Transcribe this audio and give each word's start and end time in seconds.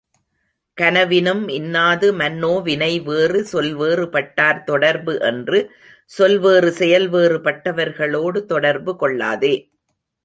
கனவினும் 0.77 1.43
இன்னாது 1.49 2.07
மன்னோ 2.13 2.51
வினைவேறு 2.67 3.39
சொல்வேறு 3.51 4.05
பட்டார் 4.07 4.63
தொடர்பு 4.63 5.15
என்று, 5.21 5.59
சொல் 6.11 6.39
வேறு 6.39 6.71
செயல் 6.73 7.07
வேறுபட்டவர்களோடு 7.09 8.41
தொடர்பு 8.45 8.93
கொள்ளாதே! 8.95 9.55